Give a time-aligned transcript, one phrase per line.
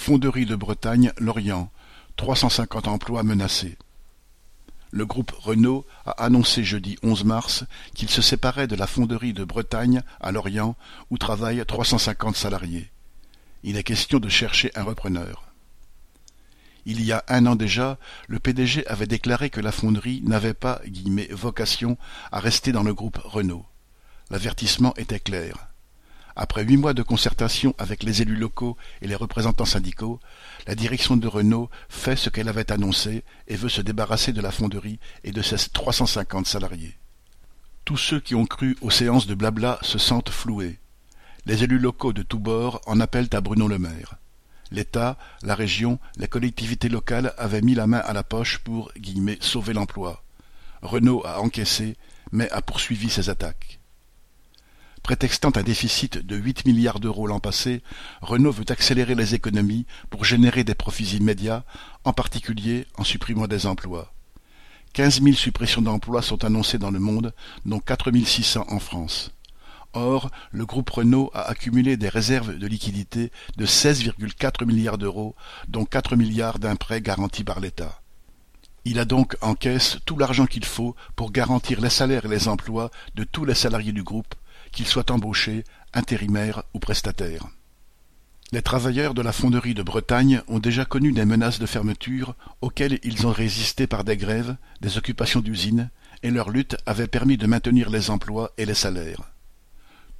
[0.00, 1.70] Fonderie de Bretagne, Lorient,
[2.16, 3.76] trois cent cinquante emplois menacés.
[4.92, 9.44] Le groupe Renault a annoncé jeudi 11 mars qu'il se séparait de la fonderie de
[9.44, 10.74] Bretagne à Lorient
[11.10, 12.90] où travaillent trois cent cinquante salariés.
[13.62, 15.52] Il est question de chercher un repreneur.
[16.86, 20.80] Il y a un an déjà, le PDG avait déclaré que la fonderie n'avait pas
[20.86, 21.98] guillemets, vocation
[22.32, 23.66] à rester dans le groupe Renault.
[24.30, 25.69] L'avertissement était clair.
[26.42, 30.20] Après huit mois de concertation avec les élus locaux et les représentants syndicaux,
[30.66, 34.50] la direction de Renault fait ce qu'elle avait annoncé et veut se débarrasser de la
[34.50, 36.96] fonderie et de ses 350 salariés.
[37.84, 40.78] Tous ceux qui ont cru aux séances de blabla se sentent floués.
[41.44, 44.14] Les élus locaux de tous bords en appellent à Bruno Le Maire.
[44.70, 49.36] L'État, la région, les collectivités locales avaient mis la main à la poche pour guillemets,
[49.42, 50.22] sauver l'emploi.
[50.80, 51.98] Renault a encaissé,
[52.32, 53.79] mais a poursuivi ses attaques.
[55.10, 57.82] Prétextant un déficit de huit milliards d'euros l'an passé,
[58.20, 61.64] Renault veut accélérer les économies pour générer des profits immédiats,
[62.04, 64.12] en particulier en supprimant des emplois.
[64.92, 67.34] Quinze mille suppressions d'emplois sont annoncées dans le monde,
[67.66, 69.32] dont quatre mille six cents en France.
[69.94, 75.34] Or, le groupe Renault a accumulé des réserves de liquidités de 16,4 milliards d'euros,
[75.66, 78.00] dont 4 milliards d'un prêt garanti par l'État.
[78.84, 82.46] Il a donc en caisse tout l'argent qu'il faut pour garantir les salaires et les
[82.46, 84.36] emplois de tous les salariés du groupe,
[84.72, 87.48] qu'ils soient embauchés, intérimaires ou prestataires.
[88.52, 92.98] Les travailleurs de la fonderie de Bretagne ont déjà connu des menaces de fermeture auxquelles
[93.04, 95.88] ils ont résisté par des grèves, des occupations d'usines,
[96.22, 99.30] et leur lutte avait permis de maintenir les emplois et les salaires.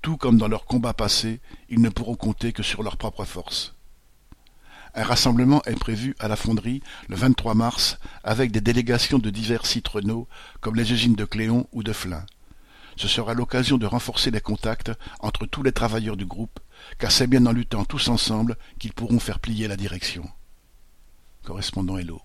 [0.00, 3.74] Tout comme dans leur combat passé, ils ne pourront compter que sur leur propre force.
[4.94, 9.66] Un rassemblement est prévu à la fonderie le 23 mars avec des délégations de divers
[9.66, 10.26] sites Renault
[10.60, 12.26] comme les usines de Cléon ou de Flins.
[13.00, 16.60] Ce sera l'occasion de renforcer les contacts entre tous les travailleurs du groupe,
[16.98, 20.28] car c'est bien en luttant tous ensemble qu'ils pourront faire plier la direction.
[21.42, 22.20] Correspondant Hello.